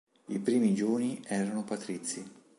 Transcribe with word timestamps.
I 0.29 0.39
primi 0.39 0.73
Giuni 0.73 1.21
erano 1.27 1.63
patrizi. 1.63 2.27